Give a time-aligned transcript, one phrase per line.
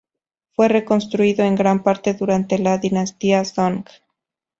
[0.55, 3.83] Fue reconstruido en gran parte durante la dinastía Song.